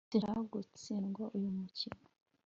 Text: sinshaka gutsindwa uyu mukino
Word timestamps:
sinshaka 0.09 0.41
gutsindwa 0.53 1.23
uyu 1.37 1.49
mukino 1.57 2.03